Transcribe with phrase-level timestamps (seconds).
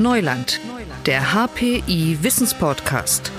[0.00, 0.60] Neuland,
[1.04, 3.30] der HPI Wissenspodcast.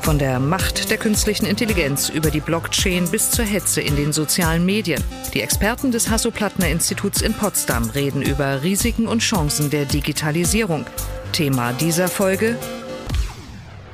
[0.00, 4.64] Von der Macht der künstlichen Intelligenz über die Blockchain bis zur Hetze in den sozialen
[4.64, 5.02] Medien.
[5.34, 10.86] Die Experten des Hasso-Plattner-Instituts in Potsdam reden über Risiken und Chancen der Digitalisierung.
[11.32, 12.56] Thema dieser Folge: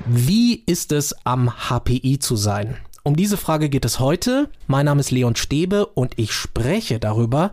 [0.05, 2.77] Wie ist es am HPI zu sein?
[3.03, 4.51] Um diese Frage geht es heute.
[4.67, 7.51] Mein Name ist Leon Stäbe und ich spreche darüber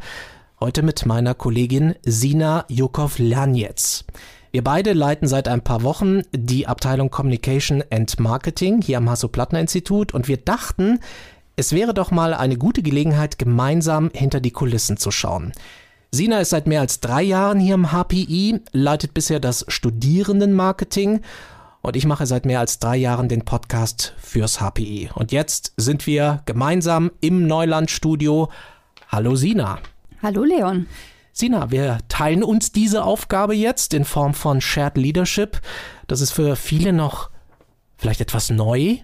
[0.59, 4.03] heute mit meiner Kollegin Sina Jukov-Lanjetz.
[4.51, 10.13] Wir beide leiten seit ein paar Wochen die Abteilung Communication and Marketing hier am Hasso-Plattner-Institut
[10.13, 10.99] und wir dachten,
[11.57, 15.51] es wäre doch mal eine gute Gelegenheit, gemeinsam hinter die Kulissen zu schauen.
[16.11, 21.21] Sina ist seit mehr als drei Jahren hier im HPI, leitet bisher das Studierendenmarketing
[21.81, 25.09] und ich mache seit mehr als drei Jahren den Podcast fürs HPI.
[25.13, 28.49] Und jetzt sind wir gemeinsam im Neuland-Studio.
[29.09, 29.79] Hallo Sina.
[30.21, 30.87] Hallo Leon.
[31.37, 35.61] Sina, wir teilen uns diese Aufgabe jetzt in Form von Shared Leadership.
[36.07, 37.29] Das ist für viele noch
[37.95, 38.97] vielleicht etwas neu.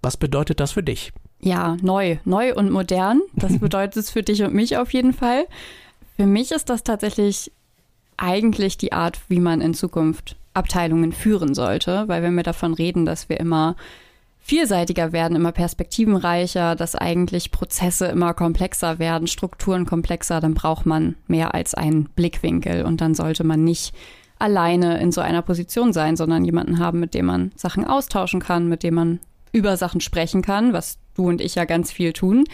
[0.00, 1.12] Was bedeutet das für dich?
[1.40, 3.22] Ja, neu, neu und modern.
[3.32, 5.48] Das bedeutet es für dich und mich auf jeden Fall.
[6.16, 7.50] Für mich ist das tatsächlich
[8.16, 13.04] eigentlich die Art, wie man in Zukunft Abteilungen führen sollte, weil wenn wir davon reden,
[13.04, 13.74] dass wir immer
[14.46, 21.14] vielseitiger werden, immer perspektivenreicher, dass eigentlich Prozesse immer komplexer werden, Strukturen komplexer, dann braucht man
[21.26, 23.94] mehr als einen Blickwinkel und dann sollte man nicht
[24.38, 28.68] alleine in so einer Position sein, sondern jemanden haben, mit dem man Sachen austauschen kann,
[28.68, 29.20] mit dem man
[29.52, 32.44] über Sachen sprechen kann, was du und ich ja ganz viel tun.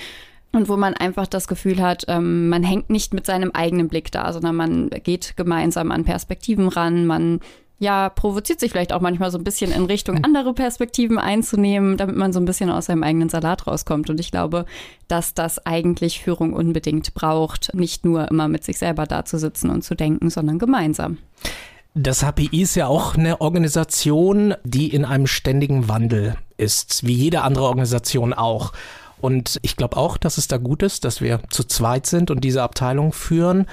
[0.53, 4.13] Und wo man einfach das Gefühl hat, ähm, man hängt nicht mit seinem eigenen Blick
[4.13, 7.41] da, sondern man geht gemeinsam an Perspektiven ran, man
[7.81, 12.14] ja, provoziert sich vielleicht auch manchmal so ein bisschen in Richtung andere Perspektiven einzunehmen, damit
[12.14, 14.11] man so ein bisschen aus seinem eigenen Salat rauskommt.
[14.11, 14.67] Und ich glaube,
[15.09, 19.95] dass das eigentlich Führung unbedingt braucht, nicht nur immer mit sich selber dazusitzen und zu
[19.95, 21.17] denken, sondern gemeinsam.
[21.95, 27.41] Das HPI ist ja auch eine Organisation, die in einem ständigen Wandel ist, wie jede
[27.41, 28.72] andere Organisation auch.
[29.22, 32.44] Und ich glaube auch, dass es da gut ist, dass wir zu zweit sind und
[32.44, 33.66] diese Abteilung führen.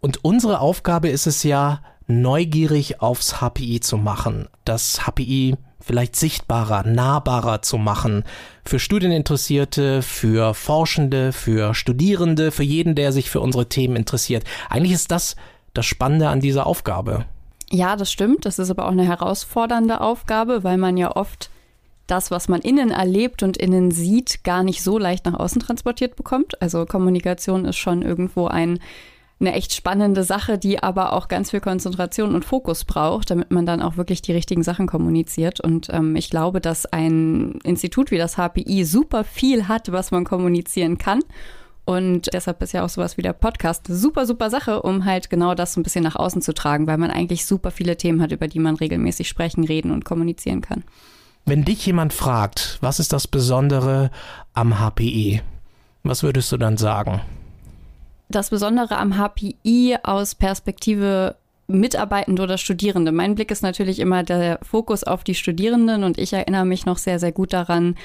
[0.00, 6.86] Und unsere Aufgabe ist es ja, neugierig aufs HPI zu machen, das HPI vielleicht sichtbarer,
[6.86, 8.24] nahbarer zu machen
[8.64, 14.44] für Studieninteressierte, für Forschende, für Studierende, für jeden, der sich für unsere Themen interessiert.
[14.70, 15.36] Eigentlich ist das
[15.74, 17.26] das Spannende an dieser Aufgabe.
[17.70, 18.46] Ja, das stimmt.
[18.46, 21.50] Das ist aber auch eine herausfordernde Aufgabe, weil man ja oft
[22.06, 26.16] das, was man innen erlebt und innen sieht, gar nicht so leicht nach außen transportiert
[26.16, 26.60] bekommt.
[26.62, 28.78] Also Kommunikation ist schon irgendwo ein
[29.40, 33.66] eine echt spannende Sache, die aber auch ganz viel Konzentration und Fokus braucht, damit man
[33.66, 35.60] dann auch wirklich die richtigen Sachen kommuniziert.
[35.60, 40.24] Und ähm, ich glaube, dass ein Institut wie das HPI super viel hat, was man
[40.24, 41.20] kommunizieren kann.
[41.84, 45.28] Und deshalb ist ja auch sowas wie der Podcast eine super, super Sache, um halt
[45.28, 48.22] genau das so ein bisschen nach außen zu tragen, weil man eigentlich super viele Themen
[48.22, 50.84] hat, über die man regelmäßig sprechen, reden und kommunizieren kann.
[51.44, 54.10] Wenn dich jemand fragt, was ist das Besondere
[54.54, 55.42] am HPI,
[56.02, 57.20] was würdest du dann sagen?
[58.34, 61.36] Das Besondere am HPI aus Perspektive
[61.66, 63.12] Mitarbeitende oder Studierende.
[63.12, 66.98] Mein Blick ist natürlich immer der Fokus auf die Studierenden und ich erinnere mich noch
[66.98, 67.96] sehr, sehr gut daran,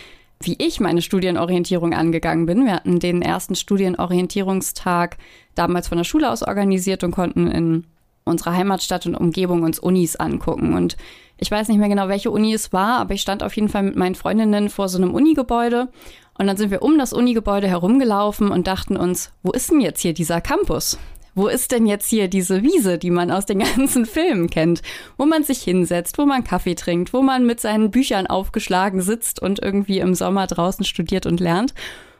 [0.41, 2.65] wie ich meine Studienorientierung angegangen bin.
[2.65, 5.17] Wir hatten den ersten Studienorientierungstag
[5.55, 7.83] damals von der Schule aus organisiert und konnten in
[8.23, 10.73] unserer Heimatstadt und Umgebung uns Unis angucken.
[10.73, 10.95] Und
[11.37, 13.83] ich weiß nicht mehr genau, welche Uni es war, aber ich stand auf jeden Fall
[13.83, 15.89] mit meinen Freundinnen vor so einem Unigebäude
[16.39, 20.01] und dann sind wir um das Unigebäude herumgelaufen und dachten uns, wo ist denn jetzt
[20.01, 20.97] hier dieser Campus?
[21.35, 24.81] Wo ist denn jetzt hier diese Wiese, die man aus den ganzen Filmen kennt,
[25.17, 29.41] wo man sich hinsetzt, wo man Kaffee trinkt, wo man mit seinen Büchern aufgeschlagen sitzt
[29.41, 31.73] und irgendwie im Sommer draußen studiert und lernt?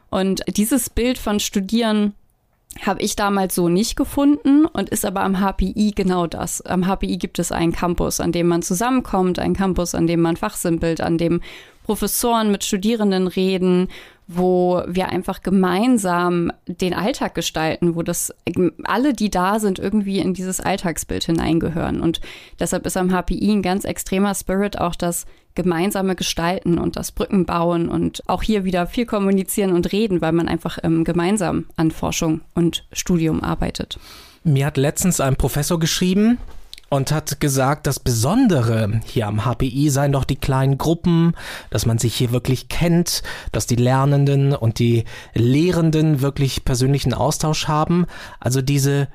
[0.10, 2.14] Und dieses Bild von Studieren
[2.86, 6.62] habe ich damals so nicht gefunden und ist aber am HPI genau das.
[6.62, 10.38] Am HPI gibt es einen Campus, an dem man zusammenkommt, einen Campus, an dem man
[10.38, 11.42] fachsimpelt, an dem
[11.84, 13.88] Professoren mit Studierenden reden,
[14.28, 18.32] wo wir einfach gemeinsam den Alltag gestalten, wo das
[18.84, 22.00] alle, die da sind, irgendwie in dieses Alltagsbild hineingehören.
[22.00, 22.22] Und
[22.60, 25.26] deshalb ist am HPI ein ganz extremer Spirit auch das
[25.62, 30.32] gemeinsame Gestalten und das Brücken bauen und auch hier wieder viel kommunizieren und reden, weil
[30.32, 34.00] man einfach ähm, gemeinsam an Forschung und Studium arbeitet.
[34.46, 36.38] Mir hat letztens ein Professor geschrieben,
[36.90, 41.36] und hat gesagt, das Besondere hier am HPI seien doch die kleinen Gruppen,
[41.70, 43.22] dass man sich hier wirklich kennt,
[43.52, 45.04] dass die Lernenden und die
[45.36, 48.08] Lehrenden wirklich persönlichen Austausch haben.
[48.40, 49.08] Also diese,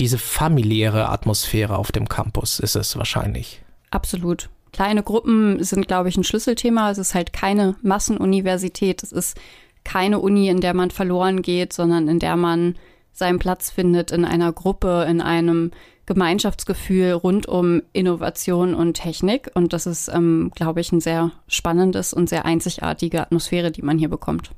[0.00, 3.62] diese familiäre Atmosphäre auf dem Campus ist es wahrscheinlich.
[3.92, 4.48] Absolut.
[4.72, 6.90] Kleine Gruppen sind, glaube ich, ein Schlüsselthema.
[6.90, 9.02] Es ist halt keine Massenuniversität.
[9.02, 9.36] Es ist
[9.84, 12.76] keine Uni, in der man verloren geht, sondern in der man
[13.12, 15.72] seinen Platz findet in einer Gruppe, in einem
[16.06, 19.50] Gemeinschaftsgefühl rund um Innovation und Technik.
[19.54, 23.98] Und das ist, ähm, glaube ich, ein sehr spannendes und sehr einzigartige Atmosphäre, die man
[23.98, 24.52] hier bekommt.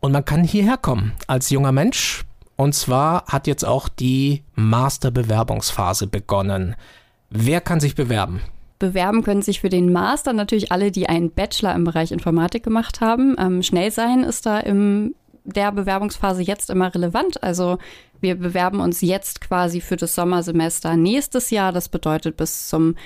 [0.00, 2.24] Und man kann hierher kommen als junger Mensch.
[2.56, 6.76] Und zwar hat jetzt auch die Masterbewerbungsphase begonnen.
[7.30, 8.40] Wer kann sich bewerben?
[8.78, 13.00] Bewerben können sich für den Master natürlich alle, die einen Bachelor im Bereich Informatik gemacht
[13.00, 13.34] haben.
[13.38, 15.14] Ähm, schnell sein ist da im
[15.44, 17.42] der Bewerbungsphase jetzt immer relevant.
[17.42, 17.78] Also
[18.20, 21.72] wir bewerben uns jetzt quasi für das Sommersemester nächstes Jahr.
[21.72, 22.96] Das bedeutet, bis zum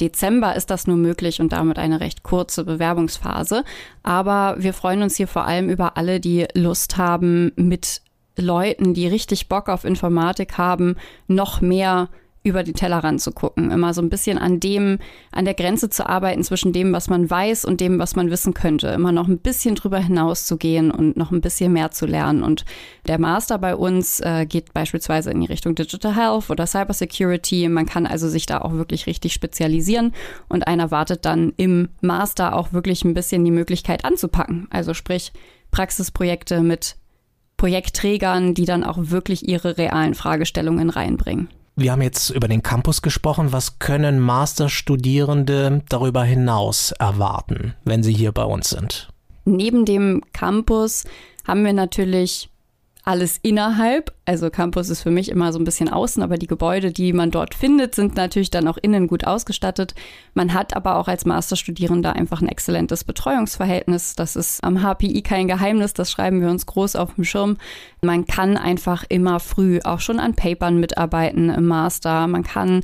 [0.00, 3.64] Dezember ist das nur möglich und damit eine recht kurze Bewerbungsphase.
[4.02, 8.00] Aber wir freuen uns hier vor allem über alle, die Lust haben, mit
[8.36, 10.96] Leuten, die richtig Bock auf Informatik haben,
[11.26, 12.08] noch mehr
[12.48, 14.98] über die Tellerrand zu gucken, immer so ein bisschen an dem,
[15.30, 18.54] an der Grenze zu arbeiten zwischen dem, was man weiß und dem, was man wissen
[18.54, 22.06] könnte, immer noch ein bisschen drüber hinaus zu gehen und noch ein bisschen mehr zu
[22.06, 22.42] lernen.
[22.42, 22.64] Und
[23.06, 27.68] der Master bei uns äh, geht beispielsweise in die Richtung Digital Health oder Cybersecurity.
[27.68, 30.12] Man kann also sich da auch wirklich richtig spezialisieren
[30.48, 34.66] und einer wartet dann im Master auch wirklich ein bisschen die Möglichkeit anzupacken.
[34.70, 35.32] Also sprich
[35.70, 36.96] Praxisprojekte mit
[37.58, 41.48] Projektträgern, die dann auch wirklich ihre realen Fragestellungen reinbringen.
[41.80, 43.52] Wir haben jetzt über den Campus gesprochen.
[43.52, 49.08] Was können Masterstudierende darüber hinaus erwarten, wenn sie hier bei uns sind?
[49.44, 51.04] Neben dem Campus
[51.46, 52.50] haben wir natürlich
[53.08, 54.12] alles innerhalb.
[54.26, 57.30] Also Campus ist für mich immer so ein bisschen außen, aber die Gebäude, die man
[57.30, 59.94] dort findet, sind natürlich dann auch innen gut ausgestattet.
[60.34, 64.14] Man hat aber auch als Masterstudierender einfach ein exzellentes Betreuungsverhältnis.
[64.14, 67.56] Das ist am HPI kein Geheimnis, das schreiben wir uns groß auf dem Schirm.
[68.02, 72.26] Man kann einfach immer früh auch schon an Papern mitarbeiten im Master.
[72.26, 72.82] Man kann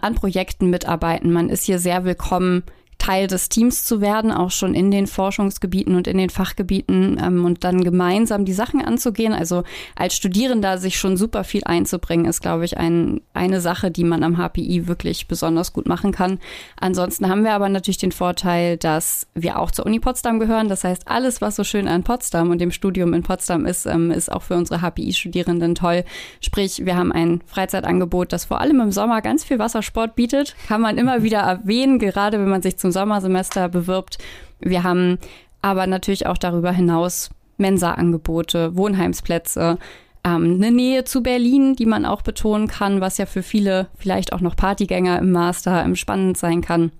[0.00, 1.34] an Projekten mitarbeiten.
[1.34, 2.62] Man ist hier sehr willkommen
[3.06, 7.44] Teil des Teams zu werden, auch schon in den Forschungsgebieten und in den Fachgebieten ähm,
[7.44, 9.32] und dann gemeinsam die Sachen anzugehen.
[9.32, 9.64] Also
[9.94, 14.22] als Studierender sich schon super viel einzubringen, ist, glaube ich, ein, eine Sache, die man
[14.22, 16.38] am HPI wirklich besonders gut machen kann.
[16.80, 20.68] Ansonsten haben wir aber natürlich den Vorteil, dass wir auch zur Uni Potsdam gehören.
[20.68, 24.10] Das heißt, alles, was so schön an Potsdam und dem Studium in Potsdam ist, ähm,
[24.10, 26.04] ist auch für unsere HPI-Studierenden toll.
[26.40, 30.56] Sprich, wir haben ein Freizeitangebot, das vor allem im Sommer ganz viel Wassersport bietet.
[30.66, 34.16] Kann man immer wieder erwähnen, gerade wenn man sich zum zum Sommersemester bewirbt.
[34.58, 35.18] Wir haben
[35.60, 37.28] aber natürlich auch darüber hinaus
[37.58, 39.78] Mensa-Angebote, Wohnheimsplätze,
[40.24, 44.32] ähm, eine Nähe zu Berlin, die man auch betonen kann, was ja für viele vielleicht
[44.32, 46.90] auch noch Partygänger im Master im spannend sein kann.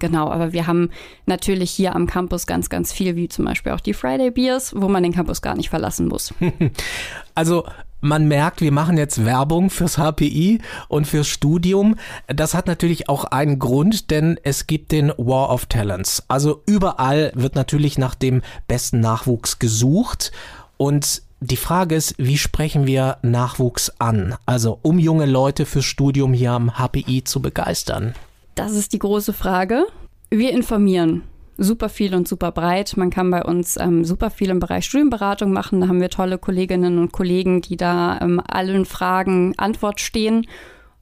[0.00, 0.90] Genau, aber wir haben
[1.26, 4.88] natürlich hier am Campus ganz, ganz viel, wie zum Beispiel auch die Friday Beers, wo
[4.88, 6.34] man den Campus gar nicht verlassen muss.
[7.36, 7.64] Also
[8.00, 11.96] man merkt, wir machen jetzt Werbung fürs HPI und fürs Studium.
[12.26, 16.24] Das hat natürlich auch einen Grund, denn es gibt den War of Talents.
[16.28, 20.32] Also überall wird natürlich nach dem besten Nachwuchs gesucht
[20.76, 24.36] und die Frage ist, wie sprechen wir Nachwuchs an?
[24.44, 28.14] Also um junge Leute fürs Studium hier am HPI zu begeistern.
[28.54, 29.86] Das ist die große Frage.
[30.28, 31.22] Wir informieren
[31.60, 32.96] super viel und super breit.
[32.96, 35.80] Man kann bei uns ähm, super viel im Bereich Studienberatung machen.
[35.80, 40.46] Da haben wir tolle Kolleginnen und Kollegen, die da ähm, allen Fragen Antwort stehen.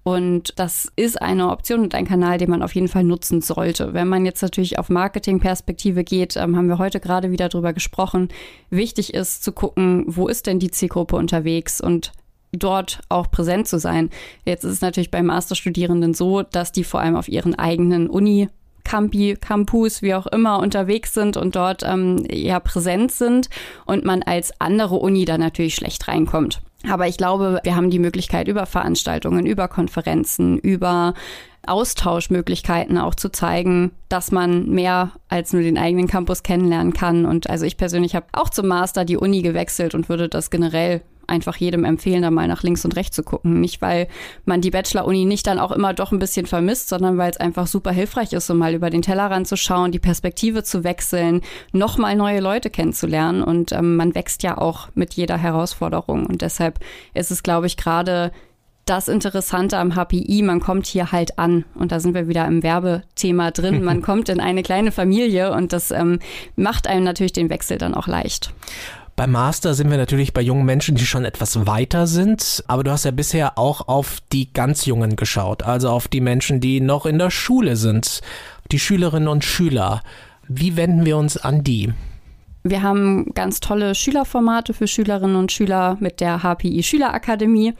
[0.02, 3.92] Und das ist eine Option und ein Kanal, den man auf jeden Fall nutzen sollte.
[3.92, 8.28] Wenn man jetzt natürlich auf Marketingperspektive geht, ähm, haben wir heute gerade wieder drüber gesprochen.
[8.70, 12.12] Wichtig ist zu gucken, wo ist denn die Zielgruppe unterwegs und
[12.52, 14.10] dort auch präsent zu sein.
[14.44, 18.48] Jetzt ist es natürlich bei Masterstudierenden so, dass die vor allem auf ihren eigenen Uni
[18.88, 23.50] Campi, Campus, wie auch immer unterwegs sind und dort ähm, ja präsent sind
[23.84, 26.62] und man als andere Uni da natürlich schlecht reinkommt.
[26.88, 31.12] Aber ich glaube, wir haben die Möglichkeit über Veranstaltungen, über Konferenzen, über
[31.66, 37.26] Austauschmöglichkeiten auch zu zeigen, dass man mehr als nur den eigenen Campus kennenlernen kann.
[37.26, 41.02] Und also ich persönlich habe auch zum Master die Uni gewechselt und würde das generell
[41.28, 43.60] einfach jedem empfehlen, da mal nach links und rechts zu gucken.
[43.60, 44.08] Nicht, weil
[44.44, 47.66] man die Bachelor-Uni nicht dann auch immer doch ein bisschen vermisst, sondern weil es einfach
[47.66, 51.42] super hilfreich ist, um mal über den Tellerrand zu schauen, die Perspektive zu wechseln,
[51.72, 53.42] nochmal neue Leute kennenzulernen.
[53.42, 56.26] Und ähm, man wächst ja auch mit jeder Herausforderung.
[56.26, 56.78] Und deshalb
[57.14, 58.32] ist es, glaube ich, gerade
[58.88, 62.62] das Interessante am HPI, man kommt hier halt an und da sind wir wieder im
[62.62, 63.84] Werbethema drin.
[63.84, 66.20] Man kommt in eine kleine Familie und das ähm,
[66.56, 68.52] macht einem natürlich den Wechsel dann auch leicht.
[69.18, 72.92] Beim Master sind wir natürlich bei jungen Menschen, die schon etwas weiter sind, aber du
[72.92, 77.04] hast ja bisher auch auf die ganz Jungen geschaut, also auf die Menschen, die noch
[77.04, 78.20] in der Schule sind,
[78.70, 80.04] die Schülerinnen und Schüler.
[80.46, 81.92] Wie wenden wir uns an die?
[82.62, 87.74] Wir haben ganz tolle Schülerformate für Schülerinnen und Schüler mit der HPI Schülerakademie.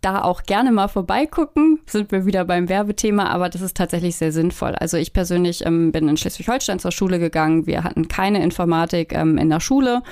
[0.00, 4.32] Da auch gerne mal vorbeigucken, sind wir wieder beim Werbethema, aber das ist tatsächlich sehr
[4.32, 4.74] sinnvoll.
[4.76, 7.66] Also ich persönlich ähm, bin in Schleswig-Holstein zur Schule gegangen.
[7.66, 10.02] Wir hatten keine Informatik ähm, in der Schule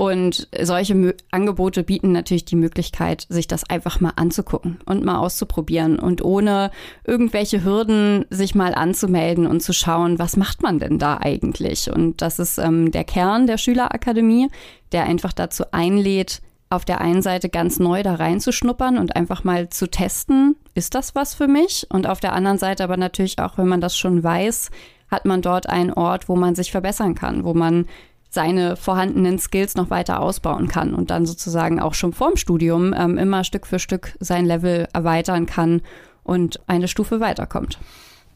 [0.00, 5.18] Und solche Mö Angebote bieten natürlich die Möglichkeit, sich das einfach mal anzugucken und mal
[5.18, 6.70] auszuprobieren und ohne
[7.04, 11.92] irgendwelche Hürden sich mal anzumelden und zu schauen, was macht man denn da eigentlich?
[11.92, 14.48] Und das ist ähm, der Kern der Schülerakademie,
[14.92, 16.40] der einfach dazu einlädt,
[16.70, 21.14] auf der einen Seite ganz neu da reinzuschnuppern und einfach mal zu testen, ist das
[21.14, 21.86] was für mich?
[21.90, 24.70] Und auf der anderen Seite aber natürlich auch, wenn man das schon weiß,
[25.10, 27.86] hat man dort einen Ort, wo man sich verbessern kann, wo man
[28.30, 33.18] seine vorhandenen Skills noch weiter ausbauen kann und dann sozusagen auch schon vorm Studium ähm,
[33.18, 35.82] immer Stück für Stück sein Level erweitern kann
[36.22, 37.78] und eine Stufe weiterkommt.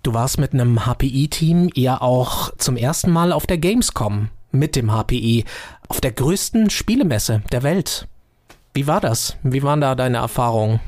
[0.02, 4.90] Du warst mit einem HPI-Team ja auch zum ersten Mal auf der Gamescom mit dem
[4.90, 5.44] HPI,
[5.88, 8.06] auf der größten Spielemesse der Welt.
[8.74, 9.36] Wie war das?
[9.42, 10.80] Wie waren da deine Erfahrungen?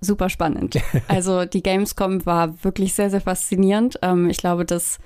[0.00, 0.78] Super spannend.
[1.08, 3.98] Also die Gamescom war wirklich sehr, sehr faszinierend.
[4.02, 4.98] Ähm, ich glaube, dass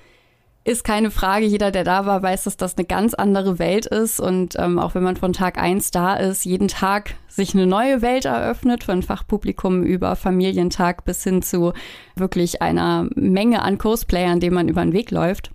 [0.65, 1.47] ist keine Frage.
[1.47, 4.21] Jeder, der da war, weiß, dass das eine ganz andere Welt ist.
[4.21, 8.03] Und ähm, auch wenn man von Tag eins da ist, jeden Tag sich eine neue
[8.03, 11.73] Welt eröffnet, von Fachpublikum über Familientag bis hin zu
[12.17, 15.51] wirklich einer Menge an Kursplayern, denen man über den Weg läuft.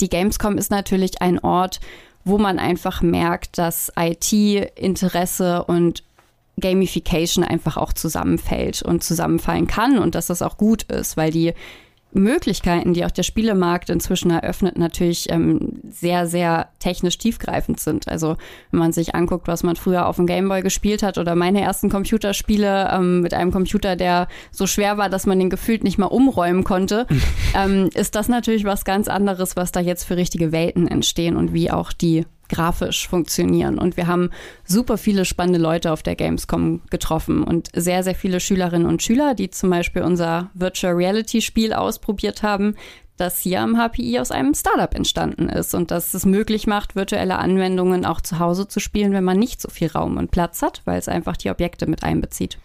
[0.00, 1.80] Die Gamescom ist natürlich ein Ort,
[2.24, 6.02] wo man einfach merkt, dass IT-Interesse und
[6.58, 11.54] Gamification einfach auch zusammenfällt und zusammenfallen kann und dass das auch gut ist, weil die
[12.12, 18.08] Möglichkeiten, die auch der Spielemarkt inzwischen eröffnet, natürlich ähm, sehr, sehr technisch tiefgreifend sind.
[18.08, 18.36] Also
[18.70, 21.88] wenn man sich anguckt, was man früher auf dem Gameboy gespielt hat oder meine ersten
[21.88, 26.06] Computerspiele ähm, mit einem Computer, der so schwer war, dass man den gefühlt nicht mal
[26.06, 27.06] umräumen konnte,
[27.54, 31.52] ähm, ist das natürlich was ganz anderes, was da jetzt für richtige Welten entstehen und
[31.52, 33.78] wie auch die grafisch funktionieren.
[33.78, 34.30] Und wir haben
[34.64, 39.34] super viele spannende Leute auf der Gamescom getroffen und sehr, sehr viele Schülerinnen und Schüler,
[39.34, 42.74] die zum Beispiel unser Virtual Reality Spiel ausprobiert haben,
[43.16, 47.38] das hier am HPI aus einem Startup entstanden ist und das es möglich macht, virtuelle
[47.38, 50.82] Anwendungen auch zu Hause zu spielen, wenn man nicht so viel Raum und Platz hat,
[50.86, 52.58] weil es einfach die Objekte mit einbezieht.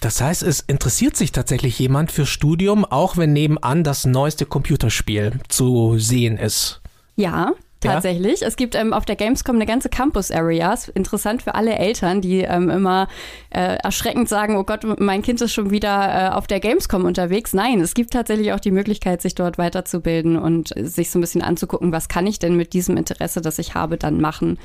[0.00, 5.40] Das heißt, es interessiert sich tatsächlich jemand für Studium, auch wenn nebenan das neueste Computerspiel
[5.48, 6.80] zu sehen ist.
[7.16, 8.40] Ja, tatsächlich.
[8.40, 8.46] Ja?
[8.46, 10.74] Es gibt ähm, auf der Gamescom eine ganze Campus-Area.
[10.94, 13.08] Interessant für alle Eltern, die ähm, immer
[13.50, 17.52] äh, erschreckend sagen, oh Gott, mein Kind ist schon wieder äh, auf der Gamescom unterwegs.
[17.52, 21.42] Nein, es gibt tatsächlich auch die Möglichkeit, sich dort weiterzubilden und sich so ein bisschen
[21.42, 24.58] anzugucken, was kann ich denn mit diesem Interesse, das ich habe, dann machen.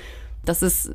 [0.45, 0.93] Das ist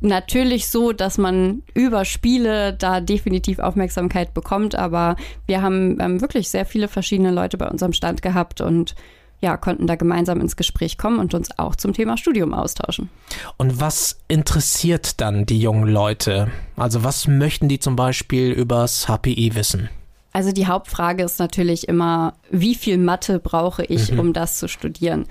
[0.00, 6.48] natürlich so, dass man über Spiele da definitiv Aufmerksamkeit bekommt, aber wir haben ähm, wirklich
[6.48, 8.94] sehr viele verschiedene Leute bei unserem Stand gehabt und
[9.40, 13.08] ja, konnten da gemeinsam ins Gespräch kommen und uns auch zum Thema Studium austauschen.
[13.56, 16.50] Und was interessiert dann die jungen Leute?
[16.76, 19.88] Also was möchten die zum Beispiel übers HPI wissen?
[20.32, 24.20] Also die Hauptfrage ist natürlich immer, wie viel Mathe brauche ich, mhm.
[24.20, 25.26] um das zu studieren?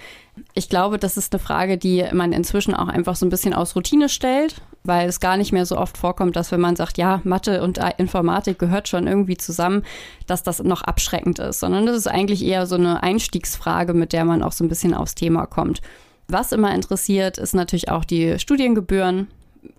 [0.54, 3.76] Ich glaube, das ist eine Frage, die man inzwischen auch einfach so ein bisschen aus
[3.76, 7.22] Routine stellt, weil es gar nicht mehr so oft vorkommt, dass wenn man sagt, ja,
[7.24, 9.84] Mathe und Informatik gehört schon irgendwie zusammen,
[10.28, 14.26] dass das noch abschreckend ist, sondern das ist eigentlich eher so eine Einstiegsfrage, mit der
[14.26, 15.82] man auch so ein bisschen aufs Thema kommt.
[16.28, 19.28] Was immer interessiert, ist natürlich auch die Studiengebühren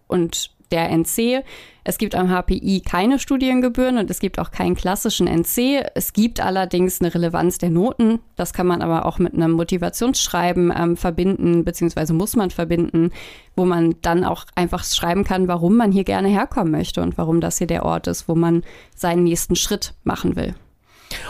[0.06, 1.44] und der NC.
[1.82, 5.84] Es gibt am HPI keine Studiengebühren und es gibt auch keinen klassischen NC.
[5.94, 8.20] Es gibt allerdings eine Relevanz der Noten.
[8.36, 13.10] Das kann man aber auch mit einem Motivationsschreiben ähm, verbinden, beziehungsweise muss man verbinden,
[13.56, 17.40] wo man dann auch einfach schreiben kann, warum man hier gerne herkommen möchte und warum
[17.40, 18.62] das hier der Ort ist, wo man
[18.94, 20.54] seinen nächsten Schritt machen will.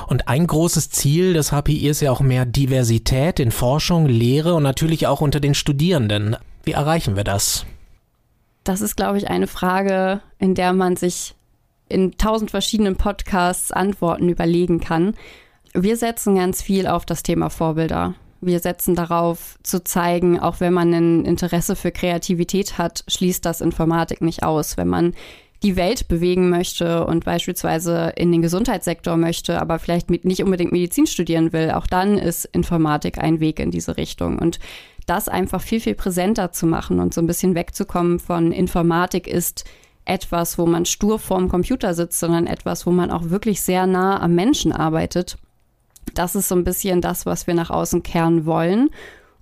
[0.08, 4.62] Und ein großes Ziel des HPI ist ja auch mehr Diversität in Forschung, Lehre und
[4.62, 6.36] natürlich auch unter den Studierenden.
[6.64, 7.64] Wie erreichen wir das?
[8.64, 11.34] Das ist, glaube ich, eine Frage, in der man sich
[11.88, 15.14] in tausend verschiedenen Podcasts Antworten überlegen kann.
[15.72, 18.14] Wir setzen ganz viel auf das Thema Vorbilder.
[18.40, 23.60] Wir setzen darauf zu zeigen, auch wenn man ein Interesse für Kreativität hat, schließt das
[23.60, 24.76] Informatik nicht aus.
[24.76, 25.14] Wenn man
[25.62, 31.06] die Welt bewegen möchte und beispielsweise in den Gesundheitssektor möchte, aber vielleicht nicht unbedingt Medizin
[31.06, 34.38] studieren will, auch dann ist Informatik ein Weg in diese Richtung.
[34.38, 34.58] Und
[35.06, 39.64] das einfach viel, viel präsenter zu machen und so ein bisschen wegzukommen von Informatik ist
[40.06, 44.20] etwas, wo man stur vorm Computer sitzt, sondern etwas, wo man auch wirklich sehr nah
[44.20, 45.36] am Menschen arbeitet.
[46.14, 48.90] Das ist so ein bisschen das, was wir nach außen kehren wollen.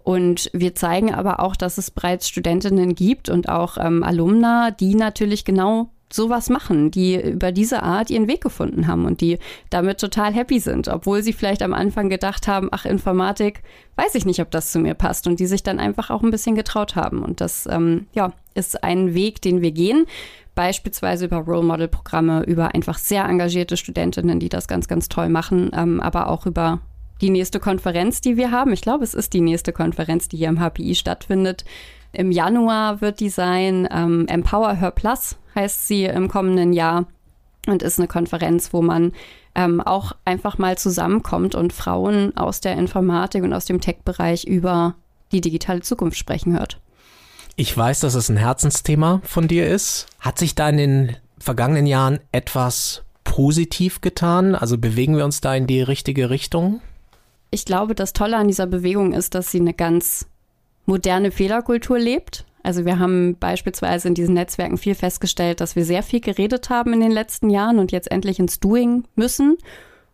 [0.03, 4.95] Und wir zeigen aber auch, dass es bereits Studentinnen gibt und auch ähm, Alumna, die
[4.95, 9.38] natürlich genau sowas machen, die über diese Art ihren Weg gefunden haben und die
[9.71, 13.62] damit total happy sind, obwohl sie vielleicht am Anfang gedacht haben, ach, Informatik,
[13.97, 16.31] weiß ich nicht, ob das zu mir passt und die sich dann einfach auch ein
[16.31, 17.23] bisschen getraut haben.
[17.23, 20.07] Und das ähm, ja, ist ein Weg, den wir gehen,
[20.55, 25.29] beispielsweise über Role Model Programme, über einfach sehr engagierte Studentinnen, die das ganz, ganz toll
[25.29, 26.81] machen, ähm, aber auch über
[27.21, 28.73] die nächste Konferenz, die wir haben.
[28.73, 31.65] Ich glaube, es ist die nächste Konferenz, die hier im HPI stattfindet
[32.12, 33.88] Im Januar wird die sein.
[33.91, 37.07] Ähm, Empower Her Plus heißt sie im kommenden Jahr
[37.67, 39.12] und ist eine Konferenz, wo man
[39.55, 44.95] ähm, auch einfach mal zusammenkommt und Frauen aus der Informatik und aus dem Tech-Bereich über
[45.33, 46.81] die digitale Zukunft sprechen hört.
[47.57, 50.07] Ich weiß, dass es ein Herzensthema von dir ist.
[50.21, 54.55] Hat sich da in den vergangenen Jahren etwas positiv getan?
[54.55, 56.81] Also bewegen wir uns da in die richtige Richtung?
[57.50, 60.27] Ich glaube, das Tolle an dieser Bewegung ist, dass sie eine ganz
[60.88, 62.45] moderne Fehlerkultur lebt.
[62.62, 66.92] Also wir haben beispielsweise in diesen Netzwerken viel festgestellt, dass wir sehr viel geredet haben
[66.92, 69.59] in den letzten Jahren und jetzt endlich ins Doing müssen.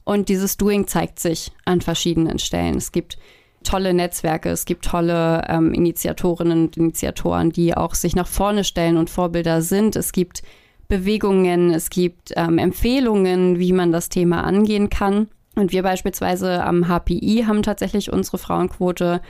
[0.05, 2.77] Und dieses Doing zeigt sich an verschiedenen Stellen.
[2.77, 3.19] Es gibt
[3.63, 8.99] tolle Netzwerke, es gibt tolle ähm, Initiatorinnen und Initiatoren, die auch sich nach vorne stellen
[8.99, 9.97] und Vorbilder sind.
[9.97, 10.43] Es gibt
[10.89, 15.29] Bewegungen, es gibt ähm, Empfehlungen, wie man das Thema angehen kann.
[15.55, 19.23] Und wir beispielsweise am HPI haben tatsächlich unsere Frauenquote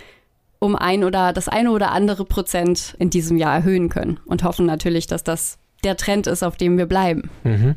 [0.59, 4.67] um ein oder das eine oder andere Prozent in diesem Jahr erhöhen können und hoffen
[4.67, 7.31] natürlich, dass das der Trend ist, auf dem wir bleiben.
[7.45, 7.75] Mhm.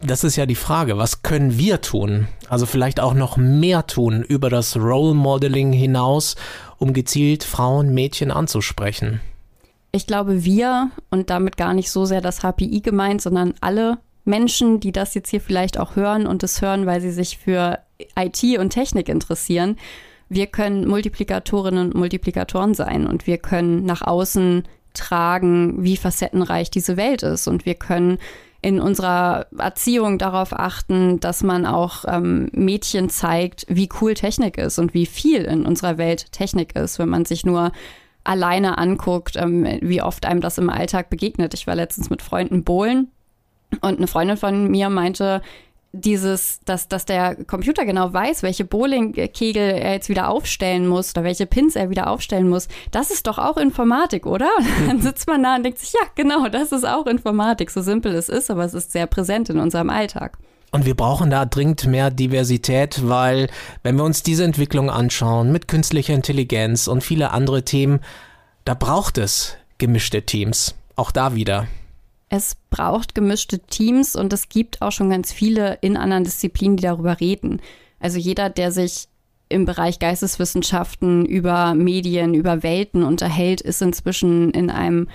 [0.00, 2.26] Das ist ja die Frage, was können wir tun?
[2.48, 6.36] Also vielleicht auch noch mehr tun über das Role Modeling hinaus,
[6.78, 9.20] um gezielt Frauen, Mädchen anzusprechen.
[9.92, 14.80] Ich glaube, wir und damit gar nicht so sehr das HPI gemeint, sondern alle Menschen,
[14.80, 17.80] die das jetzt hier vielleicht auch hören und es hören, weil sie sich für
[18.18, 19.76] IT und Technik interessieren,
[20.30, 24.62] wir können Multiplikatorinnen und Multiplikatoren sein und wir können nach außen
[24.94, 27.48] tragen, wie facettenreich diese Welt ist.
[27.48, 28.18] Und wir können
[28.62, 34.78] in unserer Erziehung darauf achten, dass man auch ähm, Mädchen zeigt, wie cool Technik ist
[34.78, 37.72] und wie viel in unserer Welt Technik ist, wenn man sich nur
[38.22, 41.54] alleine anguckt, ähm, wie oft einem das im Alltag begegnet.
[41.54, 43.08] Ich war letztens mit Freunden bowlen
[43.80, 45.42] und eine Freundin von mir meinte,
[45.92, 51.24] dieses, dass, dass der Computer genau weiß, welche Bowlingkegel er jetzt wieder aufstellen muss oder
[51.24, 54.50] welche Pins er wieder aufstellen muss, das ist doch auch Informatik, oder?
[54.86, 58.14] Dann sitzt man da und denkt sich, ja, genau, das ist auch Informatik, so simpel
[58.14, 60.38] es ist, aber es ist sehr präsent in unserem Alltag.
[60.72, 63.48] Und wir brauchen da dringend mehr Diversität, weil
[63.82, 67.98] wenn wir uns diese Entwicklung anschauen mit künstlicher Intelligenz und viele andere Themen,
[68.64, 70.76] da braucht es gemischte Teams.
[70.94, 71.66] Auch da wieder.
[72.30, 76.84] Es braucht gemischte Teams und es gibt auch schon ganz viele in anderen Disziplinen, die
[76.84, 77.60] darüber reden.
[77.98, 79.08] Also jeder, der sich
[79.48, 85.08] im Bereich Geisteswissenschaften über Medien, über Welten unterhält, ist inzwischen in einem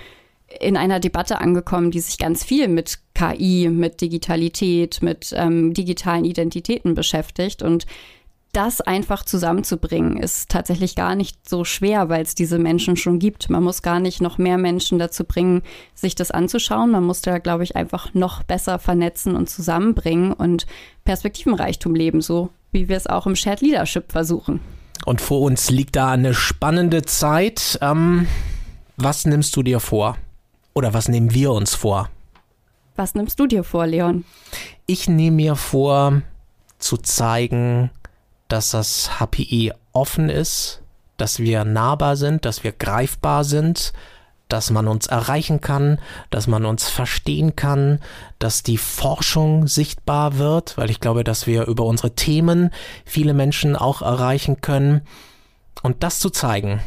[0.59, 6.23] in einer Debatte angekommen, die sich ganz viel mit KI, mit Digitalität, mit ähm, digitalen
[6.23, 7.63] Identitäten beschäftigt.
[7.63, 7.87] Und
[8.55, 13.49] das einfach zusammenzubringen, ist tatsächlich gar nicht so schwer, weil es diese Menschen schon gibt.
[13.49, 15.61] Man muss gar nicht noch mehr Menschen dazu bringen,
[15.93, 16.91] sich das anzuschauen.
[16.91, 20.65] Man muss da, glaube ich, einfach noch besser vernetzen und zusammenbringen und
[21.03, 24.61] Perspektivenreichtum leben, so wie wir es auch im Shared Leadership versuchen.
[25.05, 27.77] Und vor uns liegt da eine spannende Zeit.
[27.81, 28.27] Ähm,
[28.95, 30.17] was nimmst du dir vor?
[30.73, 32.09] Oder was nehmen wir uns vor?
[32.95, 34.23] Was nimmst du dir vor, Leon?
[34.85, 36.21] Ich nehme mir vor,
[36.79, 37.91] zu zeigen,
[38.47, 40.81] dass das HPI offen ist,
[41.17, 43.93] dass wir nahbar sind, dass wir greifbar sind,
[44.47, 47.99] dass man uns erreichen kann, dass man uns verstehen kann,
[48.37, 52.69] dass die Forschung sichtbar wird, weil ich glaube, dass wir über unsere Themen
[53.05, 55.01] viele Menschen auch erreichen können.
[55.81, 56.79] Und das zu zeigen,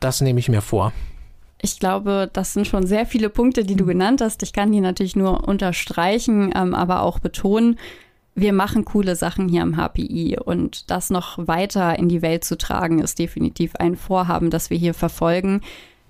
[0.00, 0.92] das nehme ich mir vor.
[1.62, 4.42] Ich glaube, das sind schon sehr viele Punkte, die du genannt hast.
[4.42, 7.78] Ich kann die natürlich nur unterstreichen, ähm, aber auch betonen
[8.34, 12.56] wir machen coole Sachen hier am HPI und das noch weiter in die Welt zu
[12.56, 15.60] tragen, ist definitiv ein Vorhaben, das wir hier verfolgen.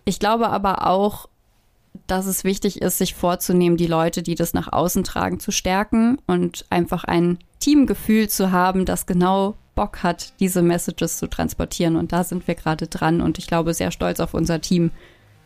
[0.04, 1.28] Ich glaube aber auch,
[2.06, 6.18] dass es wichtig ist, sich vorzunehmen, die Leute, die das nach außen tragen, zu stärken
[6.26, 11.96] und einfach ein Teamgefühl zu haben, das genau Bock hat, diese Messages zu transportieren.
[11.96, 14.90] Und da sind wir gerade dran und ich glaube sehr stolz auf unser Team,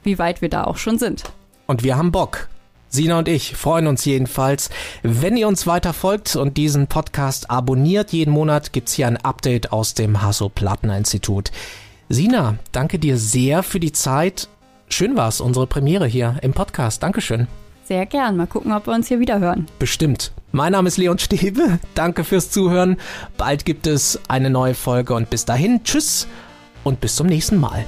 [0.03, 1.25] wie weit wir da auch schon sind.
[1.67, 2.49] Und wir haben Bock.
[2.97, 4.71] Sina und ich freuen uns jedenfalls,
[5.03, 8.11] wenn ihr uns weiter folgt und diesen Podcast abonniert.
[8.13, 11.53] Jeden Monat gibt es hier ein Update aus dem Hasso-Plattner-Institut.
[12.09, 14.49] Sina, danke dir sehr für die Zeit.
[14.89, 17.03] Schön war es, unsere Premiere hier im Podcast.
[17.03, 17.49] Dankeschön.
[17.85, 18.37] Sehr gern.
[18.37, 19.67] Mal gucken, ob wir uns hier wieder hören.
[19.79, 20.33] Bestimmt.
[20.51, 21.79] Mein Name ist Leon Stäbe.
[21.95, 22.97] Danke fürs Zuhören.
[23.37, 26.27] Bald gibt es eine neue Folge und bis dahin, tschüss
[26.83, 27.85] und bis zum nächsten Mal.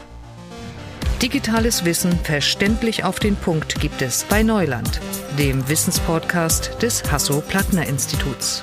[1.22, 5.00] Digitales Wissen verständlich auf den Punkt gibt es bei Neuland,
[5.36, 8.62] dem Wissenspodcast des Hasso-Plattner-Instituts.